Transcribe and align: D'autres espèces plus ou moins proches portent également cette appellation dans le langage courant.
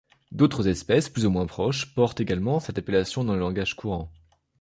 D'autres 0.31 0.67
espèces 0.67 1.09
plus 1.09 1.27
ou 1.27 1.29
moins 1.29 1.45
proches 1.45 1.93
portent 1.93 2.21
également 2.21 2.59
cette 2.59 2.79
appellation 2.79 3.23
dans 3.23 3.35
le 3.35 3.39
langage 3.39 3.75
courant. 3.75 4.11